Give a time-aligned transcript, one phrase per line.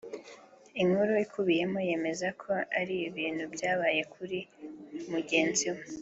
[0.81, 4.39] Inkuru ikubiyemo yemeza ko ari ibintu byabaye kuri
[5.11, 5.83] mugenzi we